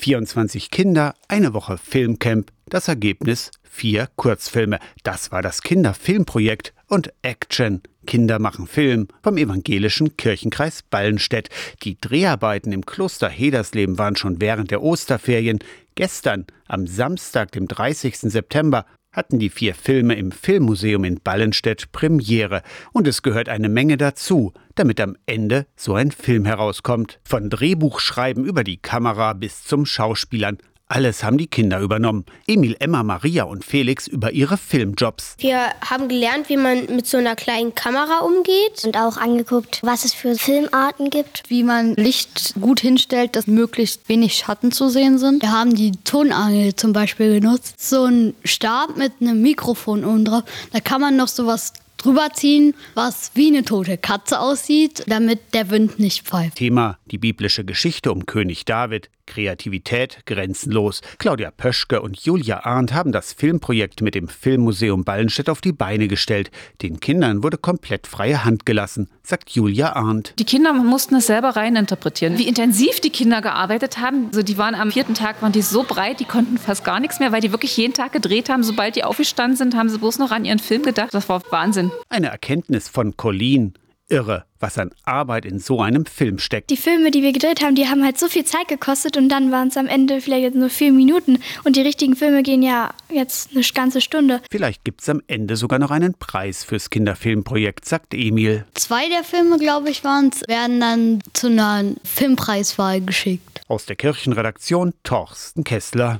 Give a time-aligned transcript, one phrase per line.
[0.00, 2.50] 24 Kinder, eine Woche Filmcamp.
[2.70, 4.78] Das Ergebnis vier Kurzfilme.
[5.02, 7.82] Das war das Kinderfilmprojekt und Action.
[8.06, 11.50] Kinder machen Film vom evangelischen Kirchenkreis Ballenstedt.
[11.82, 15.58] Die Dreharbeiten im Kloster Hedersleben waren schon während der Osterferien.
[15.96, 18.20] Gestern, am Samstag, dem 30.
[18.20, 22.62] September, hatten die vier Filme im Filmmuseum in Ballenstedt Premiere.
[22.92, 27.18] Und es gehört eine Menge dazu, damit am Ende so ein Film herauskommt.
[27.24, 30.58] Von Drehbuchschreiben über die Kamera bis zum Schauspielern.
[30.90, 32.24] Alles haben die Kinder übernommen.
[32.48, 35.36] Emil, Emma, Maria und Felix über ihre Filmjobs.
[35.38, 38.84] Wir haben gelernt, wie man mit so einer kleinen Kamera umgeht.
[38.84, 41.44] Und auch angeguckt, was es für Filmarten gibt.
[41.46, 45.42] Wie man Licht gut hinstellt, dass möglichst wenig Schatten zu sehen sind.
[45.42, 47.88] Wir haben die Tonangel zum Beispiel genutzt.
[47.88, 50.42] So ein Stab mit einem Mikrofon oben drauf.
[50.72, 55.70] Da kann man noch sowas drüber ziehen, was wie eine tote Katze aussieht, damit der
[55.70, 56.56] Wind nicht pfeift.
[56.56, 61.02] Thema die biblische Geschichte um König David, Kreativität grenzenlos.
[61.18, 66.08] Claudia Pöschke und Julia Arndt haben das Filmprojekt mit dem Filmmuseum Ballenstedt auf die Beine
[66.08, 66.50] gestellt.
[66.82, 70.34] Den Kindern wurde komplett freie Hand gelassen, sagt Julia Arndt.
[70.40, 72.38] Die Kinder mussten es selber reininterpretieren.
[72.38, 74.26] Wie intensiv die Kinder gearbeitet haben.
[74.26, 77.20] Also die waren am vierten Tag waren die so breit, die konnten fast gar nichts
[77.20, 78.64] mehr, weil die wirklich jeden Tag gedreht haben.
[78.64, 81.14] Sobald die aufgestanden sind, haben sie bloß noch an ihren Film gedacht.
[81.14, 81.92] Das war Wahnsinn.
[82.08, 83.74] Eine Erkenntnis von Colleen.
[84.10, 86.70] Irre, was an Arbeit in so einem Film steckt.
[86.70, 89.52] Die Filme, die wir gedreht haben, die haben halt so viel Zeit gekostet und dann
[89.52, 92.90] waren es am Ende vielleicht jetzt nur vier Minuten und die richtigen Filme gehen ja
[93.08, 94.40] jetzt eine ganze Stunde.
[94.50, 98.64] Vielleicht gibt es am Ende sogar noch einen Preis fürs Kinderfilmprojekt, sagt Emil.
[98.74, 103.60] Zwei der Filme, glaube ich, waren es, werden dann zu einer Filmpreiswahl geschickt.
[103.68, 106.18] Aus der Kirchenredaktion Torsten Kessler.